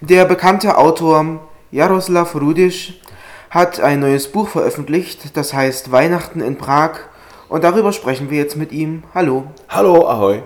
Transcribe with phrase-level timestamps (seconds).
[0.00, 1.40] Der bekannte Autor
[1.70, 2.94] Jaroslav Rudisch
[3.48, 6.98] hat ein neues Buch veröffentlicht, das heißt Weihnachten in Prag.
[7.48, 9.04] Und darüber sprechen wir jetzt mit ihm.
[9.14, 9.44] Hallo.
[9.68, 10.42] Hallo, ahoi.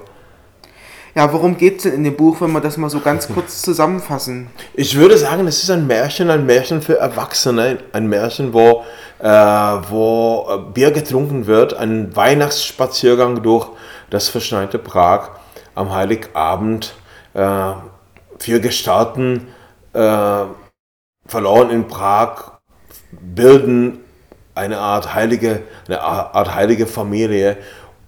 [1.15, 3.63] Ja, worum geht es denn in dem Buch, wenn wir das mal so ganz kurz
[3.63, 4.49] zusammenfassen?
[4.75, 8.85] Ich würde sagen, es ist ein Märchen, ein Märchen für Erwachsene, ein Märchen, wo,
[9.19, 13.69] äh, wo äh, Bier getrunken wird, ein Weihnachtsspaziergang durch
[14.11, 15.31] das verschneite Prag
[15.75, 16.95] am Heiligabend.
[17.33, 17.73] Äh,
[18.39, 19.49] vier Gestalten
[19.93, 20.45] äh,
[21.27, 22.59] verloren in Prag
[23.11, 24.01] bilden
[24.55, 27.59] eine Art heilige, eine Art heilige Familie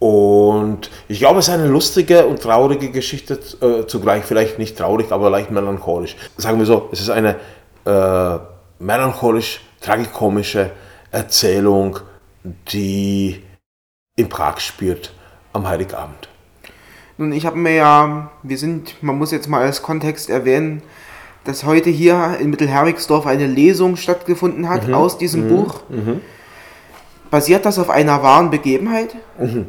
[0.00, 5.12] und ich glaube, es ist eine lustige und traurige Geschichte äh, zugleich, vielleicht nicht traurig,
[5.12, 6.16] aber leicht melancholisch.
[6.38, 7.36] Sagen wir so, es ist eine
[7.84, 8.38] äh,
[8.78, 10.70] melancholisch, tragikomische
[11.10, 11.98] Erzählung,
[12.42, 13.42] die
[14.16, 15.12] in Prag spielt
[15.52, 16.29] am Heiligabend.
[17.20, 20.80] Nun, ich habe mir ja, wir sind, man muss jetzt mal als Kontext erwähnen,
[21.44, 24.94] dass heute hier in Mittelherrigsdorf eine Lesung stattgefunden hat mhm.
[24.94, 25.48] aus diesem mhm.
[25.50, 25.80] Buch.
[25.90, 26.22] Mhm.
[27.30, 29.16] Basiert das auf einer wahren Begebenheit?
[29.38, 29.66] Mhm.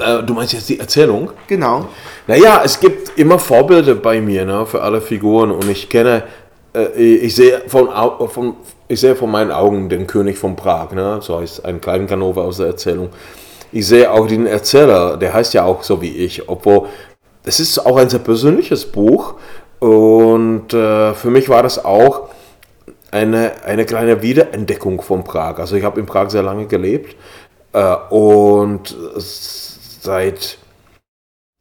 [0.00, 1.30] Äh, du meinst jetzt die Erzählung?
[1.46, 1.88] Genau.
[2.26, 6.22] Naja, es gibt immer Vorbilder bei mir ne, für alle Figuren und ich kenne,
[6.74, 7.90] äh, ich sehe von,
[8.30, 8.56] von,
[8.88, 12.40] ich sehe von meinen Augen den König von Prag, ne, so heißt ein kleiner Kanova
[12.44, 13.10] aus der Erzählung.
[13.72, 16.88] Ich sehe auch den Erzähler, der heißt ja auch so wie ich, obwohl
[17.44, 19.34] es ist auch ein sehr persönliches Buch
[19.78, 22.28] und äh, für mich war das auch
[23.10, 25.58] eine, eine kleine Wiederentdeckung von Prag.
[25.58, 27.16] Also ich habe in Prag sehr lange gelebt
[27.72, 30.58] äh, und seit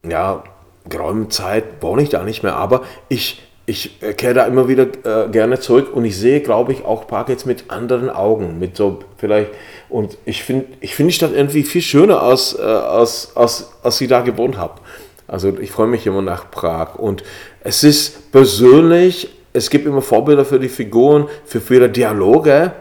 [0.08, 0.44] ja,
[0.88, 5.30] geraumer Zeit wohne ich da nicht mehr, aber ich, ich kehre da immer wieder äh,
[5.30, 9.00] gerne zurück und ich sehe, glaube ich, auch Park jetzt mit anderen Augen, mit so
[9.18, 9.52] vielleicht,
[9.90, 14.02] und ich finde ich find die Stadt irgendwie viel schöner, als, äh, als, als, als
[14.02, 14.82] ich da gewohnt habe.
[15.28, 17.24] Also ich freue mich immer nach Prag und
[17.62, 22.74] es ist persönlich, es gibt immer Vorbilder für die Figuren, für viele Dialoge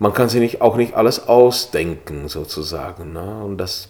[0.00, 3.12] man kann sich nicht, auch nicht alles ausdenken, sozusagen.
[3.12, 3.42] Ne?
[3.44, 3.88] Und das,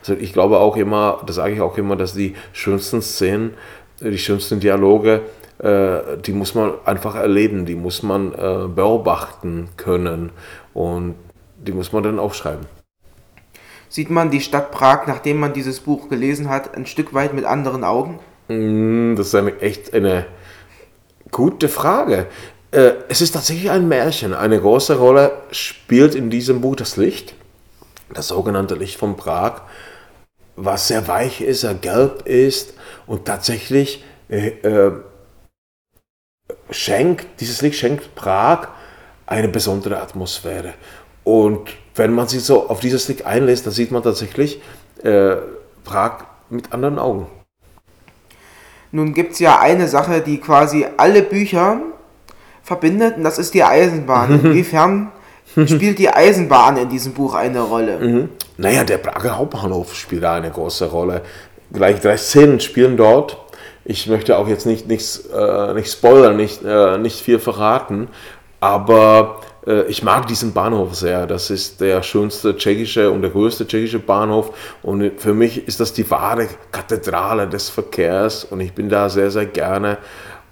[0.00, 3.54] also ich glaube auch immer, das sage ich auch immer, dass die schönsten Szenen,
[4.00, 5.20] die schönsten Dialoge, äh,
[5.60, 10.30] die muss man einfach erleben, die muss man äh, beobachten können
[10.72, 11.16] und
[11.56, 12.66] die muss man dann aufschreiben.
[13.88, 17.44] Sieht man die Stadt Prag, nachdem man dieses Buch gelesen hat, ein Stück weit mit
[17.44, 18.20] anderen Augen?
[18.48, 20.26] Mm, das ist eine, echt eine
[21.30, 22.26] gute Frage.
[22.70, 24.34] Äh, es ist tatsächlich ein Märchen.
[24.34, 27.34] Eine große Rolle spielt in diesem Buch das Licht,
[28.12, 29.62] das sogenannte Licht von Prag,
[30.56, 32.74] was sehr weich ist, sehr gelb ist
[33.06, 34.92] und tatsächlich äh, äh,
[36.70, 38.68] schenkt, dieses Licht schenkt Prag
[39.26, 40.74] eine besondere Atmosphäre.
[41.24, 44.60] Und wenn man sich so auf dieses Licht einlässt, dann sieht man tatsächlich
[45.02, 45.36] äh,
[45.84, 47.26] Prag mit anderen Augen.
[48.90, 51.80] Nun gibt es ja eine Sache, die quasi alle Bücher
[52.62, 54.38] verbindet, und das ist die Eisenbahn.
[54.38, 54.46] Mhm.
[54.46, 55.12] Inwiefern
[55.66, 57.98] spielt die Eisenbahn in diesem Buch eine Rolle?
[57.98, 58.28] Mhm.
[58.56, 61.22] Naja, der Prager Hauptbahnhof spielt da eine große Rolle.
[61.72, 63.36] Gleich drei Szenen spielen dort.
[63.90, 68.08] Ich möchte auch jetzt nicht, nichts, äh, nicht spoilern, nicht, äh, nicht viel verraten,
[68.60, 71.26] aber äh, ich mag diesen Bahnhof sehr.
[71.26, 74.76] Das ist der schönste tschechische und der größte tschechische Bahnhof.
[74.82, 78.44] Und für mich ist das die wahre Kathedrale des Verkehrs.
[78.44, 79.96] Und ich bin da sehr, sehr gerne.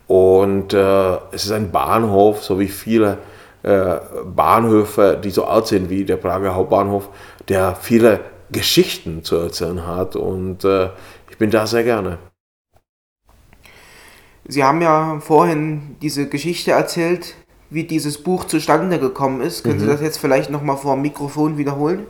[0.06, 3.18] Und äh, es ist ein Bahnhof, so wie viele
[3.64, 7.10] äh, Bahnhöfe, die so alt sind wie der Prager Hauptbahnhof,
[7.50, 8.20] der viele
[8.50, 10.16] Geschichten zu erzählen hat.
[10.16, 10.88] Und äh,
[11.28, 12.16] ich bin da sehr gerne.
[14.48, 17.34] Sie haben ja vorhin diese Geschichte erzählt,
[17.68, 19.64] wie dieses Buch zustande gekommen ist.
[19.64, 19.80] Können mhm.
[19.80, 22.06] Sie das jetzt vielleicht nochmal vor dem Mikrofon wiederholen?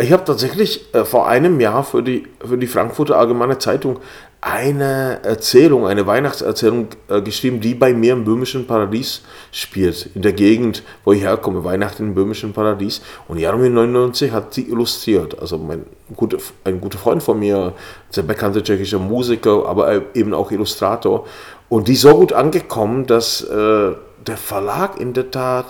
[0.00, 3.98] Ich habe tatsächlich äh, vor einem Jahr für die, für die Frankfurter Allgemeine Zeitung
[4.42, 9.22] eine Erzählung, eine Weihnachtserzählung äh, geschrieben, die bei mir im böhmischen Paradies
[9.52, 13.02] spielt, in der Gegend, wo ich herkomme, Weihnachten im böhmischen Paradies.
[13.28, 15.38] Und Jaromir 99 hat sie illustriert.
[15.38, 15.84] Also mein
[16.16, 17.74] guter, ein guter Freund von mir,
[18.08, 21.26] sehr bekannter tschechischer Musiker, aber eben auch Illustrator.
[21.68, 23.92] Und die ist so gut angekommen, dass äh,
[24.26, 25.66] der Verlag in der Tat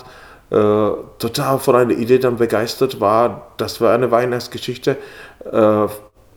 [0.51, 4.97] äh, total von einer Idee dann begeistert war, dass wir eine Weihnachtsgeschichte
[5.49, 5.87] äh,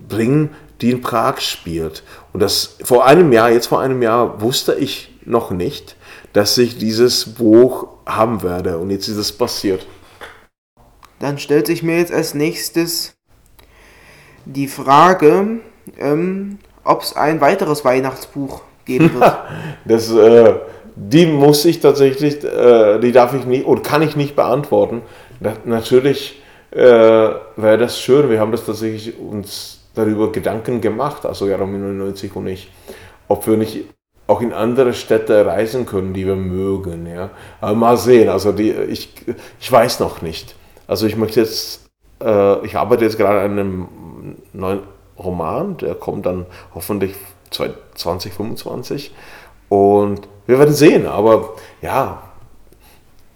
[0.08, 0.50] bringen,
[0.80, 2.04] die in Prag spielt.
[2.32, 5.96] Und das vor einem Jahr, jetzt vor einem Jahr, wusste ich noch nicht,
[6.32, 8.78] dass ich dieses Buch haben werde.
[8.78, 9.86] Und jetzt ist es passiert.
[11.18, 13.14] Dann stellt sich mir jetzt als nächstes
[14.44, 15.60] die Frage,
[15.98, 19.38] ähm, ob es ein weiteres Weihnachtsbuch geben wird.
[19.84, 20.54] das, äh,
[20.96, 25.02] die muss ich tatsächlich, äh, die darf ich nicht oder kann ich nicht beantworten.
[25.40, 28.30] Da, natürlich äh, wäre das schön.
[28.30, 32.70] Wir haben das tatsächlich uns darüber Gedanken gemacht, also Jaromir 99 und ich,
[33.28, 33.84] ob wir nicht
[34.26, 37.06] auch in andere Städte reisen können, die wir mögen.
[37.06, 37.30] Ja.
[37.60, 39.12] Aber mal sehen, also die, ich,
[39.60, 40.54] ich weiß noch nicht.
[40.86, 41.86] Also ich möchte jetzt,
[42.22, 43.88] äh, ich arbeite jetzt gerade an einem
[44.52, 44.80] neuen
[45.18, 47.14] Roman, der kommt dann hoffentlich
[47.50, 49.12] 2025
[49.68, 52.22] und wir werden sehen, aber ja,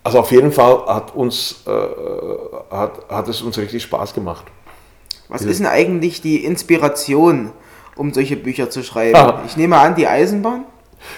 [0.04, 4.44] also auf jeden Fall hat, uns, äh, hat, hat es uns richtig Spaß gemacht.
[5.28, 7.52] Was ist denn eigentlich die Inspiration,
[7.96, 9.16] um solche Bücher zu schreiben?
[9.16, 9.42] Ah.
[9.46, 10.64] Ich nehme an, die Eisenbahn?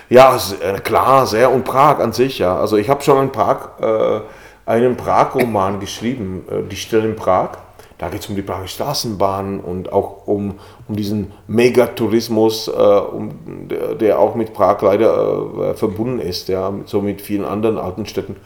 [0.09, 1.51] Ja, äh, klar, sehr.
[1.53, 2.59] Und Prag an sich, ja.
[2.59, 4.21] Also ich habe schon in Prag äh,
[4.67, 7.51] einen Prag-Roman geschrieben, äh, Die Stille in Prag.
[8.01, 10.59] Da geht es um die Prager Straßenbahn und auch um,
[10.89, 16.73] um diesen Megatourismus, äh, um, der, der, auch mit Prag leider äh, verbunden ist, ja,
[16.87, 18.37] so mit vielen anderen alten Städten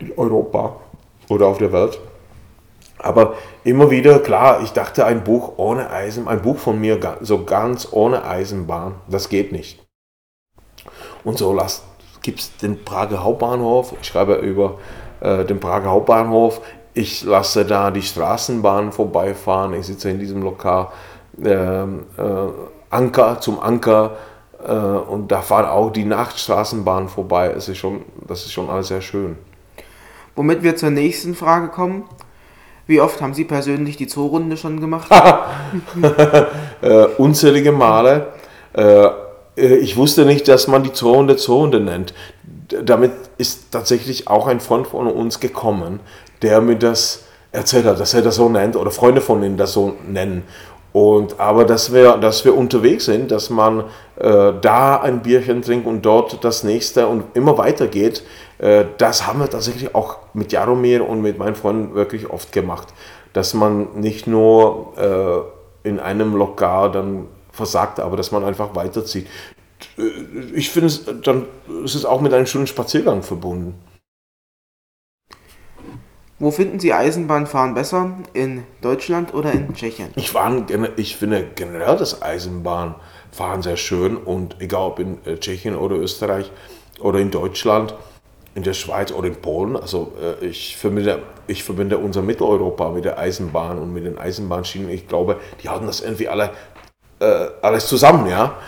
[0.00, 0.80] in Europa
[1.28, 2.00] oder auf der Welt.
[2.98, 7.44] Aber immer wieder, klar, ich dachte, ein Buch ohne Eisen, ein Buch von mir so
[7.44, 9.86] ganz ohne Eisenbahn, das geht nicht.
[11.22, 11.56] Und so
[12.22, 14.78] gibt es den Prager Hauptbahnhof, ich schreibe über
[15.20, 16.60] äh, den Prager Hauptbahnhof,
[16.96, 20.88] ich lasse da die Straßenbahn vorbeifahren, ich sitze in diesem Lokal,
[21.44, 21.86] äh, äh,
[22.88, 24.16] Anker zum Anker
[24.66, 27.52] äh, und da fahren auch die Nachtstraßenbahnen vorbei.
[27.54, 29.36] Es ist schon, das ist schon alles sehr schön.
[30.34, 32.04] Womit wir zur nächsten Frage kommen.
[32.86, 35.10] Wie oft haben Sie persönlich die Zoorunde schon gemacht?
[36.80, 38.28] äh, unzählige Male.
[38.72, 39.08] Äh,
[39.56, 42.14] ich wusste nicht, dass man die Zoorunde Zoorunde nennt.
[42.84, 46.00] Damit ist tatsächlich auch ein Freund von uns gekommen,
[46.42, 49.72] der mir das erzählt hat, dass er das so nennt oder Freunde von ihm das
[49.72, 50.44] so nennen.
[50.92, 53.84] Und, aber dass wir, dass wir unterwegs sind, dass man
[54.16, 58.22] äh, da ein Bierchen trinkt und dort das nächste und immer weitergeht,
[58.58, 62.88] äh, das haben wir tatsächlich auch mit Jaromir und mit meinen Freunden wirklich oft gemacht.
[63.34, 64.94] Dass man nicht nur
[65.84, 69.26] äh, in einem Lokal dann versagt, aber dass man einfach weiterzieht.
[69.98, 70.02] Äh,
[70.54, 70.90] ich finde
[71.22, 71.44] dann
[71.84, 73.74] ist es auch mit einem schönen Spaziergang verbunden.
[76.38, 78.10] Wo finden Sie Eisenbahnfahren besser?
[78.34, 80.10] In Deutschland oder in Tschechien?
[80.16, 80.52] Ich, war,
[80.96, 86.52] ich finde generell das Eisenbahnfahren sehr schön und egal ob in äh, Tschechien oder Österreich
[87.00, 87.94] oder in Deutschland,
[88.54, 93.06] in der Schweiz oder in Polen, also äh, ich verbinde, ich verbinde unser Mitteleuropa mit
[93.06, 94.90] der Eisenbahn und mit den Eisenbahnschienen.
[94.90, 96.50] Ich glaube, die hatten das irgendwie alle
[97.18, 98.58] äh, alles zusammen, ja,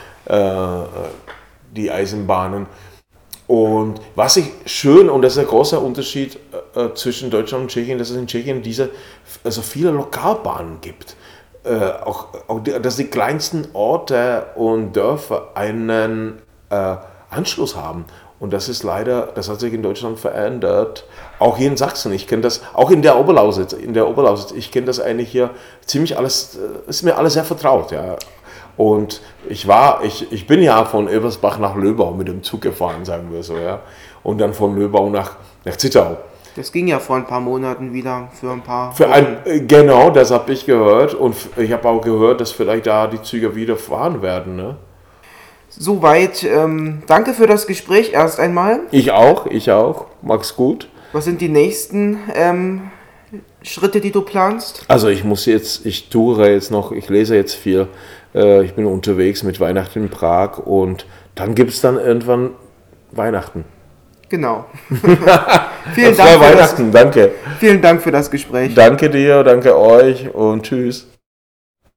[1.74, 2.66] die Eisenbahnen.
[3.46, 6.38] Und was ich schön, und das ist ein großer Unterschied
[6.74, 8.90] äh, zwischen Deutschland und Tschechien, dass es in Tschechien diese,
[9.44, 11.16] also viele Lokalbahnen gibt.
[11.64, 16.96] Äh, auch, auch die, dass die kleinsten Orte und Dörfer einen äh,
[17.30, 18.04] Anschluss haben.
[18.40, 21.04] Und das ist leider, das hat sich in Deutschland verändert.
[21.40, 22.12] Auch hier in Sachsen.
[22.12, 24.52] Ich kenne das, auch in der Oberlausitz, in der Oberlausitz.
[24.52, 25.50] Ich kenne das eigentlich hier
[25.84, 27.90] ziemlich alles, äh, ist mir alles sehr vertraut.
[27.90, 28.16] Ja.
[28.76, 33.04] Und ich war, ich, ich bin ja von Ebersbach nach Löbau mit dem Zug gefahren,
[33.04, 33.80] sagen wir so, ja.
[34.22, 36.18] Und dann von Löbau nach, nach Zittau.
[36.58, 38.92] Das ging ja vor ein paar Monaten wieder für ein paar.
[38.92, 41.14] Für ein, äh, genau, das habe ich gehört.
[41.14, 44.56] Und ich habe auch gehört, dass vielleicht da die Züge wieder fahren werden.
[44.56, 44.76] Ne?
[45.68, 46.42] Soweit.
[46.42, 48.80] Ähm, danke für das Gespräch erst einmal.
[48.90, 50.06] Ich auch, ich auch.
[50.20, 50.88] Mach's gut.
[51.12, 52.90] Was sind die nächsten ähm,
[53.62, 54.84] Schritte, die du planst?
[54.88, 57.86] Also ich muss jetzt, ich tue jetzt noch, ich lese jetzt viel.
[58.34, 61.06] Äh, ich bin unterwegs mit Weihnachten in Prag und
[61.36, 62.50] dann gibt es dann irgendwann
[63.12, 63.64] Weihnachten.
[64.28, 64.66] Genau.
[65.94, 66.40] vielen Dank.
[66.40, 67.32] Weihnachten, das, danke.
[67.58, 68.74] Vielen Dank für das Gespräch.
[68.74, 71.06] Danke dir, danke euch und tschüss.